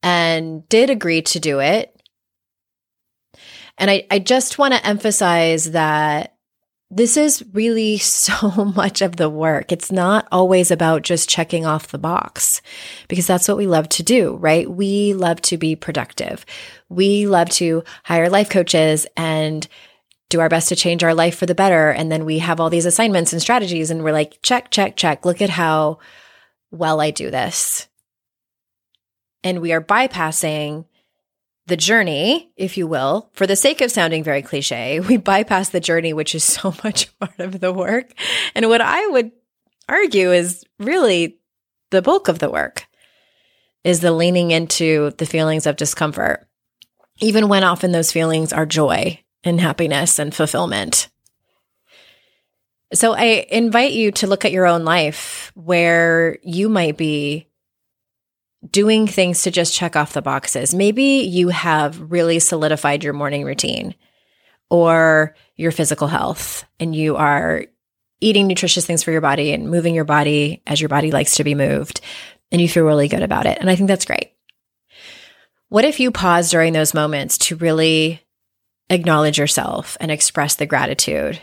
and 0.02 0.68
did 0.68 0.90
agree 0.90 1.22
to 1.22 1.40
do 1.40 1.60
it. 1.60 1.88
And 3.78 3.90
I, 3.90 4.06
I 4.10 4.18
just 4.18 4.58
want 4.58 4.74
to 4.74 4.86
emphasize 4.86 5.70
that 5.70 6.34
this 6.90 7.16
is 7.16 7.42
really 7.52 7.98
so 7.98 8.64
much 8.76 9.00
of 9.00 9.16
the 9.16 9.30
work. 9.30 9.72
It's 9.72 9.90
not 9.90 10.28
always 10.30 10.70
about 10.70 11.02
just 11.02 11.28
checking 11.28 11.64
off 11.64 11.88
the 11.88 11.98
box 11.98 12.60
because 13.08 13.26
that's 13.26 13.48
what 13.48 13.56
we 13.56 13.66
love 13.66 13.88
to 13.90 14.02
do, 14.02 14.36
right? 14.36 14.70
We 14.70 15.14
love 15.14 15.40
to 15.42 15.56
be 15.56 15.74
productive. 15.74 16.44
We 16.88 17.26
love 17.26 17.48
to 17.50 17.84
hire 18.04 18.28
life 18.28 18.50
coaches 18.50 19.06
and 19.16 19.66
do 20.32 20.40
our 20.40 20.48
best 20.48 20.68
to 20.70 20.76
change 20.76 21.04
our 21.04 21.14
life 21.14 21.36
for 21.36 21.46
the 21.46 21.54
better. 21.54 21.90
And 21.90 22.10
then 22.10 22.24
we 22.24 22.38
have 22.38 22.58
all 22.58 22.70
these 22.70 22.86
assignments 22.86 23.32
and 23.32 23.40
strategies, 23.40 23.90
and 23.90 24.02
we're 24.02 24.12
like, 24.12 24.38
check, 24.42 24.70
check, 24.70 24.96
check. 24.96 25.24
Look 25.24 25.40
at 25.40 25.50
how 25.50 25.98
well 26.70 27.00
I 27.00 27.10
do 27.10 27.30
this. 27.30 27.86
And 29.44 29.60
we 29.60 29.72
are 29.72 29.82
bypassing 29.82 30.86
the 31.66 31.76
journey, 31.76 32.50
if 32.56 32.76
you 32.76 32.86
will, 32.86 33.30
for 33.34 33.46
the 33.46 33.56
sake 33.56 33.80
of 33.80 33.90
sounding 33.90 34.24
very 34.24 34.42
cliche. 34.42 35.00
We 35.08 35.18
bypass 35.18 35.68
the 35.68 35.80
journey, 35.80 36.12
which 36.12 36.34
is 36.34 36.42
so 36.42 36.74
much 36.84 37.16
part 37.18 37.38
of 37.38 37.60
the 37.60 37.72
work. 37.72 38.12
And 38.54 38.68
what 38.68 38.80
I 38.80 39.06
would 39.08 39.30
argue 39.88 40.32
is 40.32 40.64
really 40.78 41.38
the 41.90 42.02
bulk 42.02 42.28
of 42.28 42.38
the 42.38 42.50
work 42.50 42.86
is 43.84 44.00
the 44.00 44.12
leaning 44.12 44.50
into 44.50 45.10
the 45.18 45.26
feelings 45.26 45.66
of 45.66 45.76
discomfort, 45.76 46.48
even 47.20 47.48
when 47.48 47.64
often 47.64 47.92
those 47.92 48.12
feelings 48.12 48.52
are 48.52 48.64
joy 48.64 49.22
and 49.44 49.60
happiness 49.60 50.18
and 50.18 50.34
fulfillment. 50.34 51.08
So 52.94 53.14
I 53.14 53.46
invite 53.50 53.92
you 53.92 54.12
to 54.12 54.26
look 54.26 54.44
at 54.44 54.52
your 54.52 54.66
own 54.66 54.84
life 54.84 55.50
where 55.54 56.38
you 56.42 56.68
might 56.68 56.96
be 56.96 57.48
doing 58.70 59.06
things 59.06 59.42
to 59.42 59.50
just 59.50 59.74
check 59.74 59.96
off 59.96 60.12
the 60.12 60.22
boxes. 60.22 60.74
Maybe 60.74 61.02
you 61.02 61.48
have 61.48 62.12
really 62.12 62.38
solidified 62.38 63.02
your 63.02 63.14
morning 63.14 63.44
routine 63.44 63.94
or 64.70 65.34
your 65.56 65.72
physical 65.72 66.06
health 66.06 66.64
and 66.78 66.94
you 66.94 67.16
are 67.16 67.64
eating 68.20 68.46
nutritious 68.46 68.86
things 68.86 69.02
for 69.02 69.10
your 69.10 69.20
body 69.20 69.52
and 69.52 69.70
moving 69.70 69.94
your 69.94 70.04
body 70.04 70.62
as 70.66 70.80
your 70.80 70.88
body 70.88 71.10
likes 71.10 71.36
to 71.36 71.44
be 71.44 71.54
moved 71.54 72.00
and 72.52 72.60
you 72.60 72.68
feel 72.68 72.84
really 72.84 73.08
good 73.08 73.22
about 73.22 73.46
it. 73.46 73.58
And 73.58 73.68
I 73.68 73.74
think 73.74 73.88
that's 73.88 74.04
great. 74.04 74.32
What 75.68 75.84
if 75.84 75.98
you 75.98 76.10
pause 76.10 76.50
during 76.50 76.72
those 76.72 76.94
moments 76.94 77.38
to 77.38 77.56
really 77.56 78.22
acknowledge 78.92 79.38
yourself 79.38 79.96
and 80.00 80.10
express 80.10 80.54
the 80.54 80.66
gratitude 80.66 81.40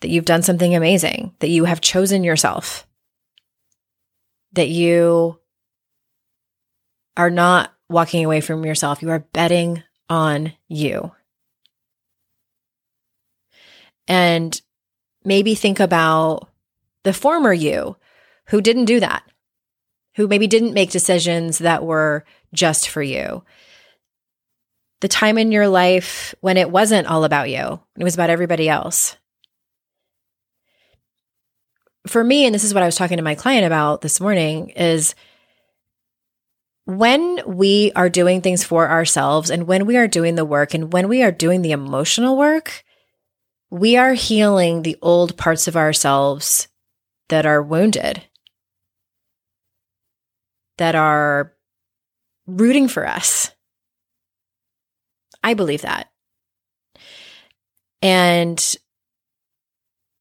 that 0.00 0.10
you've 0.10 0.24
done 0.24 0.42
something 0.42 0.74
amazing, 0.74 1.34
that 1.38 1.48
you 1.48 1.64
have 1.64 1.80
chosen 1.80 2.24
yourself, 2.24 2.86
that 4.52 4.68
you 4.68 5.38
are 7.16 7.30
not 7.30 7.72
walking 7.88 8.24
away 8.24 8.40
from 8.40 8.64
yourself. 8.64 9.02
You 9.02 9.10
are 9.10 9.26
betting 9.32 9.82
on 10.08 10.52
you. 10.68 11.12
And 14.06 14.60
maybe 15.24 15.54
think 15.54 15.80
about 15.80 16.50
the 17.04 17.12
former 17.12 17.52
you 17.52 17.96
who 18.46 18.60
didn't 18.60 18.84
do 18.84 19.00
that, 19.00 19.22
who 20.16 20.26
maybe 20.26 20.46
didn't 20.46 20.74
make 20.74 20.90
decisions 20.90 21.58
that 21.58 21.84
were 21.84 22.24
just 22.52 22.88
for 22.88 23.02
you, 23.02 23.42
the 25.04 25.08
time 25.08 25.36
in 25.36 25.52
your 25.52 25.68
life 25.68 26.34
when 26.40 26.56
it 26.56 26.70
wasn't 26.70 27.06
all 27.06 27.24
about 27.24 27.50
you, 27.50 27.78
it 27.98 28.02
was 28.02 28.14
about 28.14 28.30
everybody 28.30 28.70
else. 28.70 29.18
For 32.06 32.24
me, 32.24 32.46
and 32.46 32.54
this 32.54 32.64
is 32.64 32.72
what 32.72 32.82
I 32.82 32.86
was 32.86 32.96
talking 32.96 33.18
to 33.18 33.22
my 33.22 33.34
client 33.34 33.66
about 33.66 34.00
this 34.00 34.18
morning, 34.18 34.70
is 34.70 35.14
when 36.86 37.38
we 37.46 37.92
are 37.94 38.08
doing 38.08 38.40
things 38.40 38.64
for 38.64 38.88
ourselves 38.88 39.50
and 39.50 39.66
when 39.66 39.84
we 39.84 39.98
are 39.98 40.08
doing 40.08 40.36
the 40.36 40.44
work 40.46 40.72
and 40.72 40.90
when 40.90 41.06
we 41.06 41.22
are 41.22 41.30
doing 41.30 41.60
the 41.60 41.72
emotional 41.72 42.38
work, 42.38 42.82
we 43.68 43.98
are 43.98 44.14
healing 44.14 44.80
the 44.80 44.96
old 45.02 45.36
parts 45.36 45.68
of 45.68 45.76
ourselves 45.76 46.66
that 47.28 47.44
are 47.44 47.62
wounded, 47.62 48.24
that 50.78 50.94
are 50.94 51.52
rooting 52.46 52.88
for 52.88 53.06
us. 53.06 53.50
I 55.44 55.52
believe 55.54 55.82
that. 55.82 56.10
And 58.02 58.76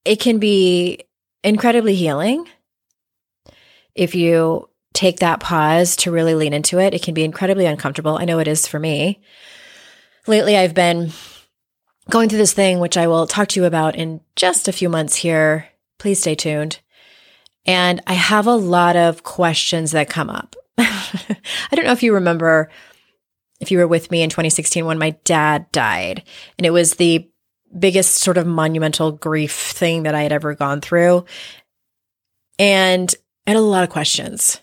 it 0.05 0.19
can 0.19 0.37
be 0.37 1.05
incredibly 1.43 1.95
healing 1.95 2.47
if 3.95 4.15
you 4.15 4.69
take 4.93 5.19
that 5.19 5.39
pause 5.39 5.95
to 5.95 6.11
really 6.11 6.35
lean 6.35 6.53
into 6.53 6.77
it. 6.79 6.93
It 6.93 7.01
can 7.01 7.13
be 7.13 7.23
incredibly 7.23 7.65
uncomfortable. 7.65 8.17
I 8.17 8.25
know 8.25 8.39
it 8.39 8.47
is 8.47 8.67
for 8.67 8.79
me. 8.79 9.21
Lately, 10.27 10.57
I've 10.57 10.73
been 10.73 11.11
going 12.09 12.29
through 12.29 12.37
this 12.37 12.53
thing, 12.53 12.79
which 12.79 12.97
I 12.97 13.07
will 13.07 13.25
talk 13.25 13.47
to 13.49 13.59
you 13.59 13.65
about 13.65 13.95
in 13.95 14.21
just 14.35 14.67
a 14.67 14.73
few 14.73 14.89
months 14.89 15.15
here. 15.15 15.69
Please 15.99 16.19
stay 16.19 16.35
tuned. 16.35 16.79
And 17.65 18.01
I 18.07 18.13
have 18.13 18.45
a 18.45 18.55
lot 18.55 18.97
of 18.97 19.23
questions 19.23 19.91
that 19.91 20.09
come 20.09 20.29
up. 20.29 20.55
I 20.77 21.37
don't 21.71 21.85
know 21.85 21.93
if 21.93 22.03
you 22.03 22.13
remember 22.13 22.69
if 23.63 23.71
you 23.71 23.79
were 23.79 23.87
with 23.87 24.11
me 24.11 24.21
in 24.21 24.29
2016 24.29 24.85
when 24.85 24.99
my 24.99 25.11
dad 25.23 25.71
died, 25.71 26.23
and 26.57 26.65
it 26.65 26.71
was 26.71 26.95
the 26.95 27.27
biggest 27.77 28.15
sort 28.15 28.37
of 28.37 28.45
monumental 28.45 29.11
grief 29.11 29.53
thing 29.53 30.03
that 30.03 30.13
I 30.13 30.21
had 30.21 30.31
ever 30.31 30.53
gone 30.53 30.81
through. 30.81 31.25
And 32.59 33.13
I 33.47 33.51
had 33.51 33.57
a 33.57 33.61
lot 33.61 33.83
of 33.83 33.89
questions. 33.89 34.61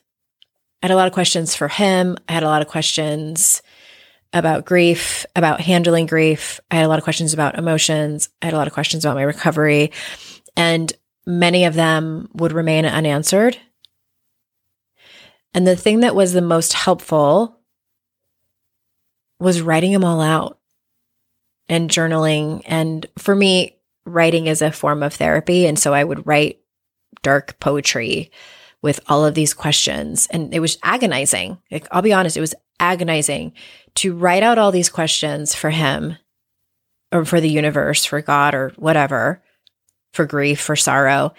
I 0.83 0.87
had 0.87 0.92
a 0.92 0.97
lot 0.97 1.09
of 1.09 1.12
questions 1.12 1.57
for 1.57 1.69
him. 1.69 2.16
I 2.28 2.33
had 2.33 2.42
a 2.42 2.49
lot 2.49 2.62
of 2.62 2.69
questions 2.69 3.62
about 4.33 4.64
grief, 4.64 5.26
about 5.35 5.61
handling 5.61 6.07
grief. 6.07 6.61
I 6.71 6.76
had 6.76 6.85
a 6.85 6.88
lot 6.88 6.99
of 6.99 7.04
questions 7.04 7.35
about 7.35 7.59
emotions. 7.59 8.28
I 8.40 8.47
had 8.47 8.54
a 8.54 8.57
lot 8.57 8.69
of 8.69 8.73
questions 8.73 9.04
about 9.04 9.16
my 9.16 9.23
recovery. 9.23 9.90
And 10.57 10.92
many 11.26 11.64
of 11.64 11.75
them 11.75 12.28
would 12.35 12.52
remain 12.52 12.87
unanswered. 12.87 13.59
And 15.52 15.66
the 15.66 15.76
thing 15.76 16.00
that 16.00 16.14
was 16.14 16.33
the 16.33 16.40
most 16.40 16.73
helpful 16.73 17.60
was 19.41 19.63
writing 19.63 19.93
them 19.93 20.05
all 20.05 20.21
out 20.21 20.59
and 21.69 21.91
journaling. 21.91 22.63
And 22.67 23.07
for 23.19 23.35
me, 23.35 23.77
writing 24.05 24.47
is 24.47 24.63
a 24.63 24.71
form 24.71 25.03
of 25.03 25.15
therapy. 25.15 25.67
And 25.67 25.79
so 25.79 25.93
I 25.93 26.05
would 26.05 26.27
write 26.27 26.61
dark 27.23 27.59
poetry 27.59 28.31
with 28.83 29.01
all 29.09 29.25
of 29.25 29.35
these 29.35 29.55
questions. 29.55 30.29
And 30.31 30.55
it 30.55 30.61
was 30.61 30.79
agonizing. 30.83 31.59
Like, 31.71 31.87
I'll 31.91 32.03
be 32.03 32.13
honest, 32.13 32.37
it 32.37 32.41
was 32.41 32.55
agonizing 32.79 33.53
to 33.97 34.15
write 34.15 34.43
out 34.43 34.59
all 34.59 34.73
these 34.73 34.89
questions 34.89 35.55
for 35.55 35.71
him 35.71 36.17
or 37.13 37.25
for 37.25 37.41
the 37.41 37.51
universe, 37.51 38.05
for 38.05 38.23
God 38.23 38.55
or 38.55 38.73
whatever, 38.77 39.43
for 40.13 40.27
grief, 40.27 40.61
for 40.61 40.77
sorrow. 40.77 41.35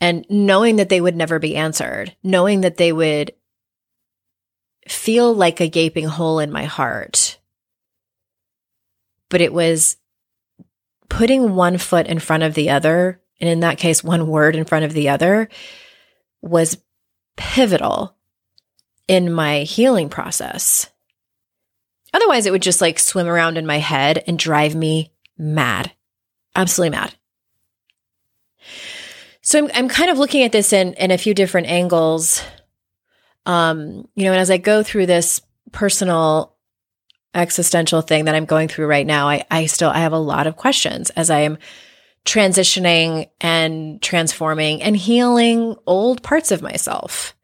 And 0.00 0.26
knowing 0.28 0.76
that 0.76 0.88
they 0.88 1.00
would 1.00 1.14
never 1.14 1.38
be 1.38 1.54
answered, 1.54 2.16
knowing 2.22 2.62
that 2.62 2.76
they 2.76 2.92
would 2.92 3.32
feel 4.88 5.34
like 5.34 5.60
a 5.60 5.68
gaping 5.68 6.06
hole 6.06 6.38
in 6.38 6.50
my 6.50 6.64
heart. 6.64 7.38
But 9.28 9.40
it 9.40 9.52
was 9.52 9.96
putting 11.08 11.54
one 11.54 11.78
foot 11.78 12.06
in 12.06 12.18
front 12.18 12.42
of 12.42 12.54
the 12.54 12.70
other, 12.70 13.20
and 13.40 13.48
in 13.48 13.60
that 13.60 13.78
case, 13.78 14.02
one 14.02 14.26
word 14.26 14.56
in 14.56 14.64
front 14.64 14.84
of 14.84 14.92
the 14.92 15.08
other, 15.08 15.48
was 16.40 16.78
pivotal 17.36 18.16
in 19.08 19.32
my 19.32 19.60
healing 19.60 20.08
process. 20.08 20.90
Otherwise, 22.14 22.46
it 22.46 22.50
would 22.50 22.62
just 22.62 22.80
like 22.80 22.98
swim 22.98 23.26
around 23.26 23.56
in 23.56 23.66
my 23.66 23.78
head 23.78 24.22
and 24.26 24.38
drive 24.38 24.74
me 24.74 25.12
mad, 25.38 25.92
absolutely 26.54 26.96
mad. 26.96 27.14
So 29.40 29.58
I'm, 29.58 29.70
I'm 29.74 29.88
kind 29.88 30.10
of 30.10 30.18
looking 30.18 30.42
at 30.44 30.52
this 30.52 30.72
in, 30.72 30.94
in 30.94 31.10
a 31.10 31.18
few 31.18 31.34
different 31.34 31.66
angles. 31.66 32.42
Um, 33.46 34.08
you 34.14 34.24
know, 34.24 34.32
and 34.32 34.40
as 34.40 34.50
I 34.50 34.56
go 34.56 34.82
through 34.82 35.06
this 35.06 35.40
personal 35.72 36.56
existential 37.34 38.02
thing 38.02 38.26
that 38.26 38.34
I'm 38.34 38.44
going 38.44 38.68
through 38.68 38.86
right 38.86 39.06
now, 39.06 39.28
I, 39.28 39.44
I 39.50 39.66
still, 39.66 39.90
I 39.90 39.98
have 39.98 40.12
a 40.12 40.18
lot 40.18 40.46
of 40.46 40.56
questions 40.56 41.10
as 41.10 41.30
I 41.30 41.40
am 41.40 41.58
transitioning 42.24 43.28
and 43.40 44.00
transforming 44.00 44.82
and 44.82 44.96
healing 44.96 45.76
old 45.86 46.22
parts 46.22 46.50
of 46.50 46.62
myself 46.62 47.34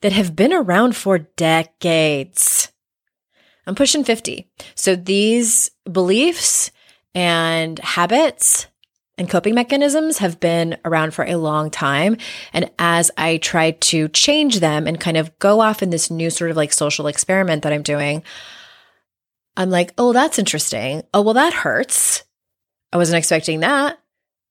that 0.00 0.12
have 0.12 0.34
been 0.34 0.52
around 0.52 0.96
for 0.96 1.18
decades. 1.18 2.72
I'm 3.66 3.74
pushing 3.74 4.04
50. 4.04 4.50
So 4.74 4.96
these 4.96 5.70
beliefs 5.90 6.70
and 7.14 7.78
habits 7.78 8.66
and 9.18 9.30
coping 9.30 9.54
mechanisms 9.54 10.18
have 10.18 10.40
been 10.40 10.76
around 10.84 11.14
for 11.14 11.24
a 11.24 11.36
long 11.36 11.70
time. 11.70 12.16
And 12.52 12.70
as 12.78 13.10
I 13.16 13.38
try 13.38 13.70
to 13.72 14.08
change 14.08 14.60
them 14.60 14.86
and 14.86 15.00
kind 15.00 15.16
of 15.16 15.36
go 15.38 15.60
off 15.60 15.82
in 15.82 15.90
this 15.90 16.10
new 16.10 16.30
sort 16.30 16.50
of 16.50 16.56
like 16.56 16.72
social 16.72 17.06
experiment 17.06 17.62
that 17.62 17.72
I'm 17.72 17.82
doing, 17.82 18.22
I'm 19.56 19.70
like, 19.70 19.94
oh, 19.96 20.12
that's 20.12 20.38
interesting. 20.38 21.02
Oh, 21.14 21.22
well, 21.22 21.34
that 21.34 21.54
hurts. 21.54 22.24
I 22.92 22.98
wasn't 22.98 23.18
expecting 23.18 23.60
that. 23.60 23.98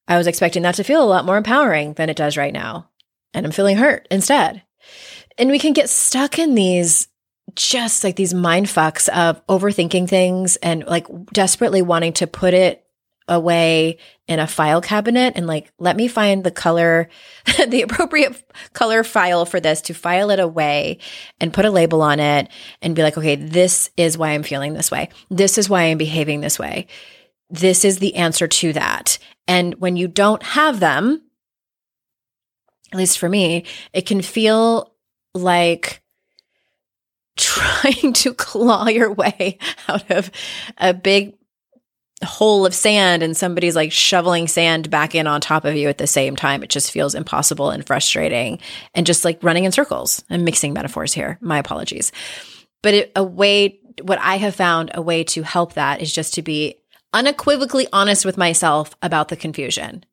I 0.08 0.18
was 0.18 0.26
expecting 0.26 0.62
that 0.62 0.76
to 0.76 0.84
feel 0.84 1.02
a 1.02 1.06
lot 1.06 1.24
more 1.24 1.36
empowering 1.36 1.94
than 1.94 2.10
it 2.10 2.16
does 2.16 2.36
right 2.36 2.52
now. 2.52 2.88
And 3.34 3.46
I'm 3.46 3.52
feeling 3.52 3.76
hurt 3.76 4.06
instead. 4.10 4.62
And 5.38 5.50
we 5.50 5.58
can 5.58 5.72
get 5.72 5.90
stuck 5.90 6.38
in 6.38 6.54
these 6.54 7.08
just 7.54 8.02
like 8.02 8.16
these 8.16 8.34
mind 8.34 8.66
fucks 8.66 9.08
of 9.08 9.44
overthinking 9.46 10.08
things 10.08 10.56
and 10.56 10.84
like 10.84 11.06
desperately 11.32 11.82
wanting 11.82 12.12
to 12.14 12.26
put 12.26 12.54
it 12.54 12.85
away 13.28 13.98
in 14.28 14.38
a 14.38 14.46
file 14.46 14.80
cabinet 14.80 15.32
and 15.36 15.46
like, 15.46 15.72
let 15.78 15.96
me 15.96 16.08
find 16.08 16.44
the 16.44 16.50
color, 16.50 17.08
the 17.68 17.82
appropriate 17.82 18.42
color 18.72 19.02
file 19.04 19.44
for 19.44 19.60
this 19.60 19.80
to 19.82 19.94
file 19.94 20.30
it 20.30 20.40
away 20.40 20.98
and 21.40 21.52
put 21.52 21.64
a 21.64 21.70
label 21.70 22.02
on 22.02 22.20
it 22.20 22.48
and 22.82 22.94
be 22.94 23.02
like, 23.02 23.18
okay, 23.18 23.36
this 23.36 23.90
is 23.96 24.16
why 24.16 24.30
I'm 24.30 24.42
feeling 24.42 24.74
this 24.74 24.90
way. 24.90 25.08
This 25.30 25.58
is 25.58 25.68
why 25.68 25.82
I'm 25.84 25.98
behaving 25.98 26.40
this 26.40 26.58
way. 26.58 26.86
This 27.50 27.84
is 27.84 27.98
the 27.98 28.16
answer 28.16 28.48
to 28.48 28.72
that. 28.72 29.18
And 29.46 29.74
when 29.76 29.96
you 29.96 30.08
don't 30.08 30.42
have 30.42 30.80
them, 30.80 31.22
at 32.92 32.98
least 32.98 33.18
for 33.18 33.28
me, 33.28 33.64
it 33.92 34.06
can 34.06 34.22
feel 34.22 34.92
like 35.34 36.02
trying 37.36 38.12
to 38.14 38.34
claw 38.34 38.88
your 38.88 39.12
way 39.12 39.58
out 39.88 40.10
of 40.10 40.30
a 40.78 40.94
big 40.94 41.34
hole 42.24 42.64
of 42.64 42.74
sand 42.74 43.22
and 43.22 43.36
somebody's 43.36 43.76
like 43.76 43.92
shoveling 43.92 44.48
sand 44.48 44.90
back 44.90 45.14
in 45.14 45.26
on 45.26 45.40
top 45.40 45.64
of 45.64 45.76
you 45.76 45.88
at 45.88 45.98
the 45.98 46.06
same 46.06 46.34
time. 46.34 46.62
It 46.62 46.70
just 46.70 46.90
feels 46.90 47.14
impossible 47.14 47.70
and 47.70 47.86
frustrating 47.86 48.58
and 48.94 49.06
just 49.06 49.24
like 49.24 49.42
running 49.42 49.64
in 49.64 49.72
circles. 49.72 50.24
I'm 50.30 50.44
mixing 50.44 50.72
metaphors 50.72 51.12
here. 51.12 51.38
My 51.40 51.58
apologies. 51.58 52.12
But 52.82 52.94
it, 52.94 53.12
a 53.16 53.22
way, 53.22 53.80
what 54.02 54.18
I 54.20 54.36
have 54.36 54.54
found 54.54 54.92
a 54.94 55.02
way 55.02 55.24
to 55.24 55.42
help 55.42 55.74
that 55.74 56.00
is 56.00 56.12
just 56.12 56.34
to 56.34 56.42
be 56.42 56.76
unequivocally 57.12 57.86
honest 57.92 58.24
with 58.24 58.38
myself 58.38 58.94
about 59.02 59.28
the 59.28 59.36
confusion. 59.36 60.04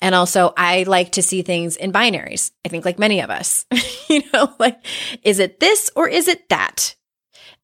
And 0.00 0.14
also, 0.14 0.52
I 0.56 0.84
like 0.84 1.12
to 1.12 1.22
see 1.22 1.42
things 1.42 1.76
in 1.76 1.92
binaries. 1.92 2.52
I 2.64 2.68
think, 2.68 2.84
like 2.84 2.98
many 2.98 3.20
of 3.20 3.30
us, 3.30 3.66
you 4.08 4.22
know, 4.32 4.52
like, 4.58 4.78
is 5.24 5.40
it 5.40 5.58
this 5.58 5.90
or 5.96 6.08
is 6.08 6.28
it 6.28 6.48
that? 6.48 6.94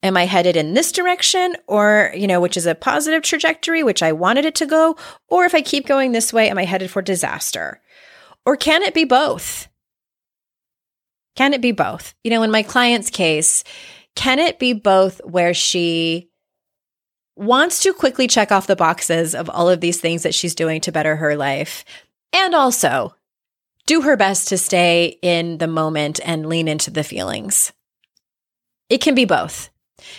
Am 0.04 0.18
I 0.18 0.26
headed 0.26 0.54
in 0.54 0.74
this 0.74 0.92
direction 0.92 1.56
or, 1.66 2.12
you 2.14 2.26
know, 2.26 2.38
which 2.38 2.58
is 2.58 2.66
a 2.66 2.74
positive 2.74 3.22
trajectory, 3.22 3.82
which 3.82 4.02
I 4.02 4.12
wanted 4.12 4.44
it 4.44 4.54
to 4.56 4.66
go? 4.66 4.98
Or 5.28 5.46
if 5.46 5.54
I 5.54 5.62
keep 5.62 5.86
going 5.86 6.12
this 6.12 6.30
way, 6.30 6.50
am 6.50 6.58
I 6.58 6.66
headed 6.66 6.90
for 6.90 7.00
disaster? 7.00 7.80
Or 8.44 8.54
can 8.54 8.82
it 8.82 8.92
be 8.92 9.04
both? 9.04 9.66
Can 11.36 11.54
it 11.54 11.62
be 11.62 11.72
both? 11.72 12.14
You 12.22 12.30
know, 12.30 12.42
in 12.42 12.50
my 12.50 12.62
client's 12.62 13.08
case, 13.08 13.64
can 14.14 14.38
it 14.38 14.58
be 14.58 14.74
both 14.74 15.22
where 15.24 15.54
she 15.54 16.28
wants 17.34 17.82
to 17.84 17.94
quickly 17.94 18.28
check 18.28 18.52
off 18.52 18.66
the 18.66 18.76
boxes 18.76 19.34
of 19.34 19.48
all 19.48 19.70
of 19.70 19.80
these 19.80 20.02
things 20.02 20.22
that 20.22 20.34
she's 20.34 20.54
doing 20.54 20.82
to 20.82 20.92
better 20.92 21.16
her 21.16 21.34
life 21.34 21.82
and 22.34 22.54
also 22.54 23.14
do 23.86 24.02
her 24.02 24.18
best 24.18 24.48
to 24.48 24.58
stay 24.58 25.18
in 25.22 25.56
the 25.56 25.66
moment 25.66 26.20
and 26.26 26.46
lean 26.46 26.68
into 26.68 26.90
the 26.90 27.02
feelings? 27.02 27.72
It 28.90 29.00
can 29.00 29.14
be 29.14 29.24
both. 29.24 29.70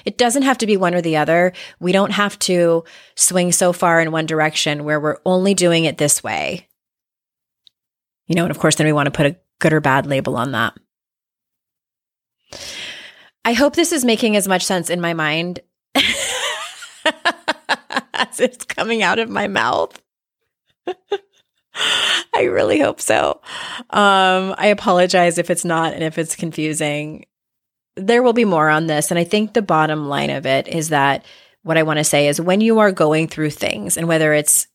It 0.05 0.17
doesn't 0.17 0.43
have 0.43 0.57
to 0.59 0.67
be 0.67 0.77
one 0.77 0.95
or 0.95 1.01
the 1.01 1.17
other. 1.17 1.53
We 1.79 1.91
don't 1.91 2.11
have 2.11 2.37
to 2.39 2.83
swing 3.15 3.51
so 3.51 3.73
far 3.73 4.01
in 4.01 4.11
one 4.11 4.25
direction 4.25 4.83
where 4.83 4.99
we're 4.99 5.17
only 5.25 5.53
doing 5.53 5.85
it 5.85 5.97
this 5.97 6.23
way. 6.23 6.67
You 8.27 8.35
know, 8.35 8.43
and 8.43 8.51
of 8.51 8.59
course, 8.59 8.75
then 8.75 8.87
we 8.87 8.93
want 8.93 9.07
to 9.07 9.11
put 9.11 9.27
a 9.27 9.37
good 9.59 9.73
or 9.73 9.81
bad 9.81 10.05
label 10.05 10.35
on 10.35 10.51
that. 10.51 10.73
I 13.43 13.53
hope 13.53 13.75
this 13.75 13.91
is 13.91 14.03
making 14.03 14.35
as 14.35 14.47
much 14.47 14.63
sense 14.63 14.89
in 14.89 14.99
my 14.99 15.13
mind 15.13 15.59
as 15.95 16.03
it's 18.39 18.65
coming 18.65 19.03
out 19.03 19.19
of 19.19 19.29
my 19.29 19.47
mouth. 19.47 20.01
I 22.35 22.43
really 22.43 22.79
hope 22.79 23.01
so. 23.01 23.41
Um, 23.89 24.55
I 24.57 24.67
apologize 24.67 25.37
if 25.37 25.49
it's 25.49 25.65
not 25.65 25.93
and 25.93 26.03
if 26.03 26.17
it's 26.17 26.35
confusing 26.35 27.25
there 27.95 28.23
will 28.23 28.33
be 28.33 28.45
more 28.45 28.69
on 28.69 28.87
this. 28.87 29.11
And 29.11 29.19
I 29.19 29.23
think 29.23 29.53
the 29.53 29.61
bottom 29.61 30.07
line 30.07 30.29
of 30.29 30.45
it 30.45 30.67
is 30.67 30.89
that 30.89 31.25
what 31.63 31.77
I 31.77 31.83
want 31.83 31.97
to 31.97 32.03
say 32.03 32.27
is 32.27 32.39
when 32.39 32.61
you 32.61 32.79
are 32.79 32.91
going 32.91 33.27
through 33.27 33.49
things, 33.51 33.97
and 33.97 34.07
whether 34.07 34.33
it's 34.33 34.67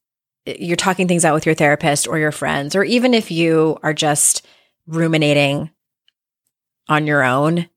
eh, 0.47 0.57
you're 0.59 0.77
talking 0.77 1.07
things 1.07 1.25
out 1.25 1.35
with 1.35 1.47
your 1.47 1.55
therapist 1.55 2.09
or 2.09 2.19
your 2.19 2.33
friends, 2.33 2.75
or 2.75 2.83
even 2.83 3.15
if 3.15 3.31
you 3.31 3.79
are 3.83 3.95
just 3.95 4.47
ruminating 4.87 5.71
on 6.89 7.07
your 7.07 7.23
own, 7.23 7.69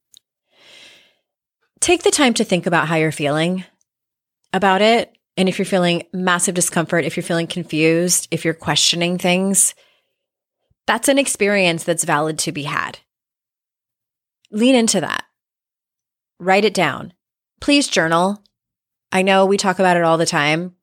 take 1.79 2.03
the 2.03 2.11
time 2.11 2.33
to 2.33 2.43
think 2.43 2.65
about 2.65 2.87
how 2.87 2.95
you're 2.95 3.11
feeling 3.11 3.63
about 4.51 4.81
it. 4.81 5.15
And 5.35 5.49
if 5.49 5.59
you're 5.59 5.65
feeling 5.65 6.03
massive 6.13 6.55
discomfort, 6.55 7.05
if 7.05 7.15
you're 7.17 7.23
feeling 7.23 7.47
confused, 7.47 8.27
if 8.31 8.45
you're 8.45 8.53
questioning 8.53 9.17
things, 9.17 9.75
that's 10.87 11.07
an 11.07 11.17
experience 11.17 11.83
that's 11.83 12.03
valid 12.03 12.39
to 12.39 12.51
be 12.51 12.63
had. 12.63 12.99
Lean 14.51 14.75
into 14.75 15.01
that. 15.01 15.25
Write 16.43 16.65
it 16.65 16.73
down. 16.73 17.13
Please 17.61 17.87
journal. 17.87 18.43
I 19.11 19.21
know 19.21 19.45
we 19.45 19.57
talk 19.57 19.79
about 19.79 19.97
it 19.97 20.03
all 20.03 20.17
the 20.17 20.25
time 20.25 20.75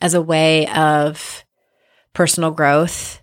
as 0.00 0.14
a 0.14 0.22
way 0.22 0.66
of 0.68 1.44
personal 2.14 2.50
growth 2.50 3.20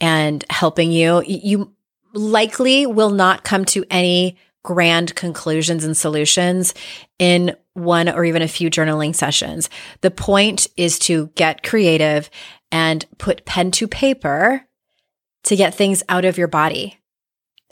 and 0.00 0.44
helping 0.50 0.92
you. 0.92 1.22
You 1.26 1.72
likely 2.12 2.86
will 2.86 3.10
not 3.10 3.44
come 3.44 3.64
to 3.66 3.84
any 3.90 4.36
grand 4.62 5.14
conclusions 5.14 5.84
and 5.84 5.96
solutions 5.96 6.74
in 7.18 7.56
one 7.72 8.08
or 8.08 8.24
even 8.24 8.42
a 8.42 8.48
few 8.48 8.70
journaling 8.70 9.14
sessions. 9.14 9.70
The 10.02 10.10
point 10.10 10.66
is 10.76 10.98
to 11.00 11.28
get 11.36 11.62
creative 11.62 12.28
and 12.70 13.06
put 13.16 13.46
pen 13.46 13.70
to 13.72 13.88
paper 13.88 14.66
to 15.44 15.56
get 15.56 15.74
things 15.74 16.02
out 16.08 16.26
of 16.26 16.36
your 16.36 16.48
body. 16.48 16.98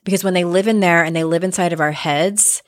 Because 0.04 0.24
when 0.24 0.34
they 0.34 0.44
live 0.44 0.68
in 0.68 0.80
there 0.80 1.04
and 1.04 1.14
they 1.14 1.24
live 1.24 1.44
inside 1.44 1.72
of 1.72 1.80
our 1.80 1.92
heads, 1.92 2.62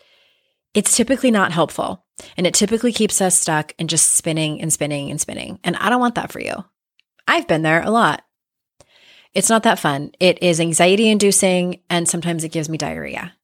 it's 0.74 0.96
typically 0.96 1.30
not 1.30 1.52
helpful. 1.52 2.04
And 2.36 2.46
it 2.46 2.54
typically 2.54 2.92
keeps 2.92 3.20
us 3.20 3.38
stuck 3.38 3.72
and 3.78 3.88
just 3.88 4.14
spinning 4.14 4.60
and 4.60 4.72
spinning 4.72 5.10
and 5.10 5.20
spinning. 5.20 5.60
And 5.62 5.76
I 5.76 5.88
don't 5.88 6.00
want 6.00 6.16
that 6.16 6.32
for 6.32 6.40
you. 6.40 6.64
I've 7.26 7.46
been 7.46 7.62
there 7.62 7.82
a 7.82 7.90
lot. 7.90 8.24
It's 9.34 9.50
not 9.50 9.62
that 9.64 9.78
fun. 9.78 10.12
It 10.18 10.42
is 10.42 10.60
anxiety 10.60 11.08
inducing, 11.08 11.80
and 11.90 12.08
sometimes 12.08 12.44
it 12.44 12.52
gives 12.52 12.68
me 12.68 12.78
diarrhea, 12.78 13.34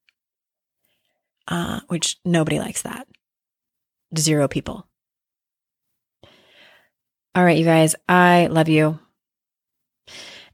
uh, 1.47 1.81
which 1.89 2.17
nobody 2.25 2.59
likes 2.59 2.83
that. 2.83 3.07
Zero 4.19 4.49
people. 4.49 4.89
All 7.35 7.45
right, 7.45 7.59
you 7.59 7.65
guys, 7.65 7.95
I 8.09 8.47
love 8.47 8.69
you. 8.69 8.99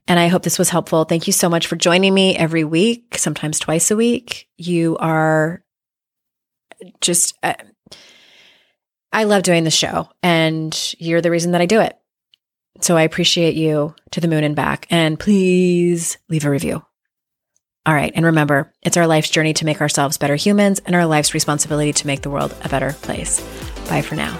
And 0.07 0.19
I 0.19 0.27
hope 0.27 0.43
this 0.43 0.59
was 0.59 0.69
helpful. 0.69 1.05
Thank 1.05 1.27
you 1.27 1.33
so 1.33 1.47
much 1.47 1.67
for 1.67 1.75
joining 1.75 2.13
me 2.13 2.35
every 2.35 2.63
week, 2.63 3.17
sometimes 3.17 3.59
twice 3.59 3.91
a 3.91 3.95
week. 3.95 4.49
You 4.57 4.97
are 4.97 5.63
just, 7.01 7.37
uh, 7.43 7.53
I 9.11 9.25
love 9.25 9.43
doing 9.43 9.63
the 9.63 9.71
show, 9.71 10.09
and 10.23 10.95
you're 10.97 11.21
the 11.21 11.31
reason 11.31 11.51
that 11.51 11.61
I 11.61 11.65
do 11.65 11.81
it. 11.81 11.97
So 12.79 12.97
I 12.97 13.03
appreciate 13.03 13.55
you 13.55 13.93
to 14.11 14.21
the 14.21 14.27
moon 14.27 14.43
and 14.43 14.55
back. 14.55 14.87
And 14.89 15.19
please 15.19 16.17
leave 16.29 16.45
a 16.45 16.49
review. 16.49 16.83
All 17.85 17.93
right. 17.93 18.11
And 18.15 18.25
remember, 18.25 18.71
it's 18.81 18.97
our 18.97 19.07
life's 19.07 19.29
journey 19.29 19.53
to 19.53 19.65
make 19.65 19.81
ourselves 19.81 20.17
better 20.17 20.35
humans 20.35 20.79
and 20.85 20.95
our 20.95 21.05
life's 21.05 21.33
responsibility 21.33 21.93
to 21.93 22.07
make 22.07 22.21
the 22.21 22.29
world 22.29 22.55
a 22.63 22.69
better 22.69 22.93
place. 23.01 23.39
Bye 23.89 24.01
for 24.01 24.15
now. 24.15 24.37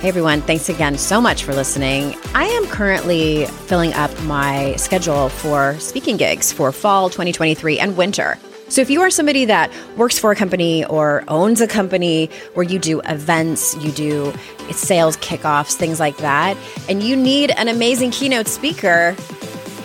Hey 0.00 0.08
everyone, 0.08 0.40
thanks 0.40 0.70
again 0.70 0.96
so 0.96 1.20
much 1.20 1.44
for 1.44 1.52
listening. 1.52 2.16
I 2.34 2.46
am 2.46 2.66
currently 2.68 3.44
filling 3.44 3.92
up 3.92 4.10
my 4.22 4.74
schedule 4.76 5.28
for 5.28 5.78
speaking 5.78 6.16
gigs 6.16 6.50
for 6.50 6.72
fall 6.72 7.10
2023 7.10 7.78
and 7.78 7.98
winter. 7.98 8.38
So 8.70 8.80
if 8.80 8.88
you 8.88 9.02
are 9.02 9.10
somebody 9.10 9.44
that 9.46 9.70
works 9.96 10.16
for 10.16 10.30
a 10.30 10.36
company 10.36 10.84
or 10.84 11.24
owns 11.26 11.60
a 11.60 11.66
company 11.66 12.30
where 12.54 12.64
you 12.64 12.78
do 12.78 13.00
events, 13.00 13.76
you 13.78 13.90
do 13.90 14.32
sales 14.70 15.16
kickoffs, 15.16 15.74
things 15.74 15.98
like 15.98 16.16
that, 16.18 16.56
and 16.88 17.02
you 17.02 17.16
need 17.16 17.50
an 17.50 17.66
amazing 17.66 18.12
keynote 18.12 18.46
speaker, 18.46 19.16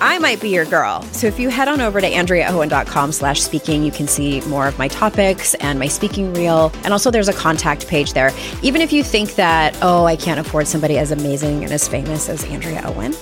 I 0.02 0.20
might 0.20 0.40
be 0.40 0.50
your 0.50 0.66
girl. 0.66 1.02
So 1.14 1.26
if 1.26 1.40
you 1.40 1.50
head 1.50 1.68
on 1.68 1.82
over 1.82 2.00
to 2.00 2.08
andreaowen.com 2.08 3.12
slash 3.12 3.42
speaking, 3.42 3.82
you 3.84 3.92
can 3.92 4.08
see 4.08 4.42
more 4.42 4.68
of 4.68 4.78
my 4.78 4.88
topics 4.88 5.56
and 5.56 5.80
my 5.80 5.88
speaking 5.88 6.32
reel. 6.34 6.72
And 6.84 6.94
also 6.94 7.10
there's 7.10 7.30
a 7.30 7.34
contact 7.34 7.88
page 7.88 8.14
there. 8.14 8.32
Even 8.62 8.82
if 8.82 8.94
you 8.94 9.04
think 9.04 9.34
that, 9.36 9.76
oh, 9.82 10.06
I 10.06 10.16
can't 10.16 10.40
afford 10.40 10.68
somebody 10.68 11.00
as 11.00 11.10
amazing 11.10 11.64
and 11.64 11.74
as 11.74 11.88
famous 11.88 12.30
as 12.30 12.44
Andrea 12.46 12.84
Owen, 12.86 13.14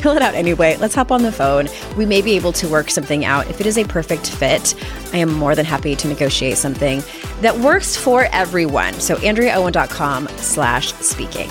fill 0.00 0.16
it 0.16 0.22
out 0.22 0.34
anyway. 0.34 0.76
Let's 0.76 0.94
hop 0.94 1.10
on 1.12 1.22
the 1.22 1.32
phone. 1.32 1.68
We 1.96 2.06
may 2.06 2.22
be 2.22 2.32
able 2.32 2.52
to 2.52 2.68
work 2.68 2.90
something 2.90 3.24
out. 3.24 3.48
If 3.48 3.60
it 3.60 3.66
is 3.66 3.78
a 3.78 3.84
perfect 3.84 4.30
fit, 4.30 4.74
I 5.12 5.18
am 5.18 5.32
more 5.32 5.54
than 5.54 5.66
happy 5.66 5.96
to 5.96 6.08
negotiate 6.08 6.56
something 6.56 7.02
that 7.40 7.56
works 7.58 7.96
for 7.96 8.28
everyone. 8.32 8.94
So 8.94 9.16
AndreaOwen.com 9.16 10.28
slash 10.28 10.92
speaking. 10.94 11.50